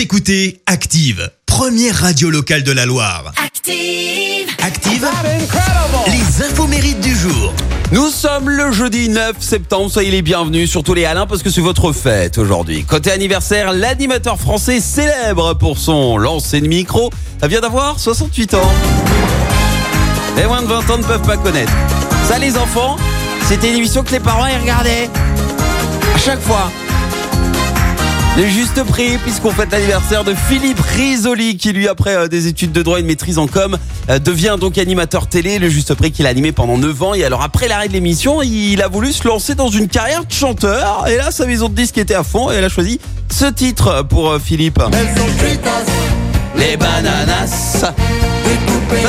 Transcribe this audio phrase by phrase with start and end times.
[0.00, 3.34] Vous écoutez Active, première radio locale de la Loire.
[3.36, 4.48] Active.
[4.62, 5.06] Active,
[6.06, 7.52] les infos mérites du jour.
[7.92, 11.60] Nous sommes le jeudi 9 septembre, soyez les bienvenus, surtout les Alain parce que c'est
[11.60, 12.84] votre fête aujourd'hui.
[12.84, 17.10] Côté anniversaire, l'animateur français célèbre pour son lancer de micro
[17.42, 18.72] vient d'avoir 68 ans.
[20.34, 21.72] Les moins de 20 ans ne peuvent pas connaître.
[22.26, 22.96] Ça les enfants,
[23.42, 25.10] c'était une émission que les parents y regardaient.
[26.14, 26.70] À chaque fois.
[28.36, 32.72] Le juste prix, puisqu'on fête l'anniversaire de Philippe Risoli, qui lui, après euh, des études
[32.72, 33.76] de droit et une maîtrise en com,
[34.08, 35.58] euh, devient donc animateur télé.
[35.58, 37.14] Le juste prix qu'il a animé pendant 9 ans.
[37.14, 40.32] Et alors, après l'arrêt de l'émission, il a voulu se lancer dans une carrière de
[40.32, 41.06] chanteur.
[41.08, 42.50] Et là, sa maison de disques était à fond.
[42.50, 44.80] Et elle a choisi ce titre pour euh, Philippe.
[46.56, 47.78] Les bananas.
[47.80, 47.94] Ça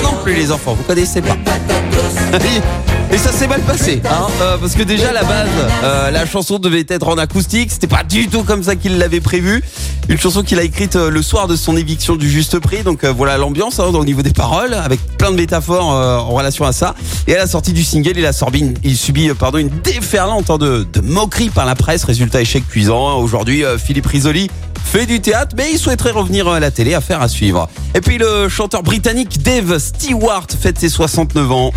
[0.02, 1.36] non plus, les enfants, vous connaissez pas.
[3.14, 5.50] Et ça s'est mal passé, hein, euh, parce que déjà à la base,
[5.84, 9.20] euh, la chanson devait être en acoustique, c'était pas du tout comme ça qu'il l'avait
[9.20, 9.62] prévu.
[10.08, 13.04] Une chanson qu'il a écrite euh, le soir de son éviction du juste prix, donc
[13.04, 16.96] voilà l'ambiance hein, au niveau des paroles, avec plein de métaphores en relation à ça.
[17.28, 20.58] Et à la sortie du single, il a sorti, il subit pardon une déferlante hein,
[20.58, 22.06] de, de moqueries par la presse.
[22.06, 23.10] Résultat échec cuisant.
[23.10, 23.16] hein.
[23.16, 24.50] Aujourd'hui, Philippe Risoli
[24.86, 27.68] fait du théâtre, mais il souhaiterait revenir à la télé, affaire à suivre.
[27.94, 31.72] Et puis le chanteur britannique Dave Stewart fête ses 69 ans.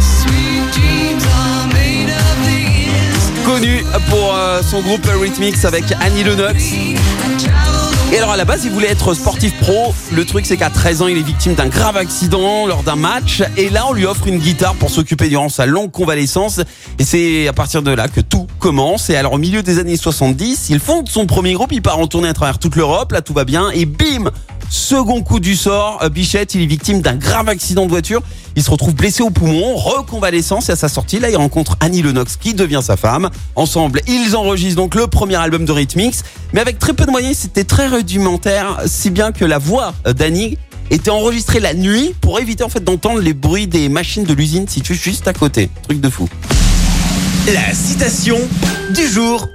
[3.45, 6.73] Connu pour euh, son groupe Rhythmix avec Annie Lennox.
[8.13, 9.95] Et alors à la base, il voulait être sportif pro.
[10.13, 13.43] Le truc, c'est qu'à 13 ans, il est victime d'un grave accident lors d'un match.
[13.57, 16.61] Et là, on lui offre une guitare pour s'occuper durant sa longue convalescence.
[16.99, 19.11] Et c'est à partir de là que tout commence.
[19.11, 21.73] Et alors, au milieu des années 70, il fonde son premier groupe.
[21.73, 23.13] Il part en tournée à travers toute l'Europe.
[23.13, 23.71] Là, tout va bien.
[23.71, 24.31] Et bim
[24.71, 28.23] Second coup du sort, euh, Bichette, il est victime d'un grave accident de voiture.
[28.57, 32.03] Il se retrouve blessé au poumon, reconvalescence et à sa sortie, là, il rencontre Annie
[32.03, 33.31] Lennox qui devient sa femme.
[33.57, 37.37] Ensemble, ils enregistrent donc le premier album de Rhythmix, mais avec très peu de moyens,
[37.39, 40.59] c'était très rudimentaire, si bien que la voix d'Annie
[40.91, 44.69] était enregistrée la nuit pour éviter en fait d'entendre les bruits des machines de l'usine
[44.69, 45.71] située juste à côté.
[45.83, 46.29] Truc de fou.
[47.53, 48.39] La citation
[48.95, 49.49] du jour.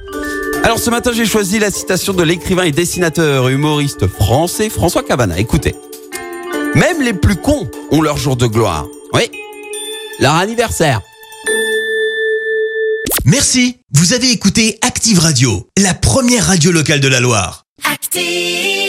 [0.64, 5.04] Alors ce matin, j'ai choisi la citation de l'écrivain et dessinateur et humoriste français François
[5.04, 5.40] Cavana.
[5.40, 5.76] Écoutez.
[6.76, 8.86] Même les plus cons ont leur jour de gloire.
[9.14, 9.32] Oui.
[10.20, 11.02] Leur anniversaire.
[13.26, 13.78] Merci.
[13.94, 17.66] Vous avez écouté Active Radio, la première radio locale de la Loire.
[17.92, 18.89] Active.